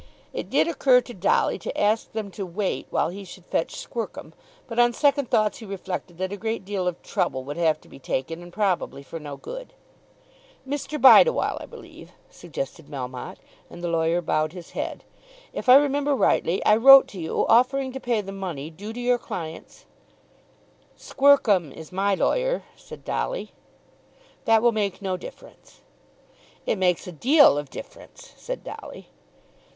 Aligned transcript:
It 0.33 0.49
did 0.49 0.67
occur 0.67 0.99
to 1.01 1.13
Dolly 1.13 1.59
to 1.59 1.79
ask 1.79 2.11
them 2.11 2.31
to 2.31 2.43
wait 2.43 2.87
while 2.89 3.09
he 3.09 3.23
should 3.23 3.45
fetch 3.45 3.75
Squercum; 3.75 4.33
but 4.65 4.79
on 4.79 4.93
second 4.93 5.29
thoughts 5.29 5.59
he 5.59 5.65
reflected 5.67 6.17
that 6.17 6.33
a 6.33 6.37
great 6.37 6.65
deal 6.65 6.87
of 6.87 6.99
trouble 7.03 7.43
would 7.43 7.57
have 7.57 7.79
to 7.81 7.87
be 7.87 7.99
taken, 7.99 8.41
and 8.41 8.51
probably 8.51 9.03
for 9.03 9.19
no 9.19 9.37
good. 9.37 9.73
"Mr. 10.67 10.99
Bideawhile, 10.99 11.59
I 11.61 11.67
believe," 11.67 12.13
suggested 12.31 12.87
Melmotte; 12.87 13.37
and 13.69 13.83
the 13.83 13.89
lawyer 13.89 14.21
bowed 14.23 14.53
his 14.53 14.71
head. 14.71 15.03
"If 15.53 15.69
I 15.69 15.75
remember 15.75 16.15
rightly 16.15 16.65
I 16.65 16.77
wrote 16.77 17.07
to 17.09 17.19
you 17.19 17.45
offering 17.45 17.91
to 17.91 17.99
pay 17.99 18.21
the 18.21 18.31
money 18.31 18.71
due 18.71 18.93
to 18.93 18.99
your 18.99 19.19
clients" 19.19 19.85
"Squercum 20.97 21.71
is 21.71 21.91
my 21.91 22.15
lawyer," 22.15 22.63
said 22.75 23.05
Dolly. 23.05 23.51
"That 24.45 24.63
will 24.63 24.71
make 24.71 24.99
no 24.99 25.15
difference." 25.15 25.81
"It 26.65 26.79
makes 26.79 27.05
a 27.05 27.11
deal 27.11 27.55
of 27.55 27.69
difference," 27.69 28.33
said 28.35 28.63
Dolly. 28.63 29.09